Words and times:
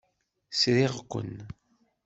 Sriɣ-ken. 0.59 1.33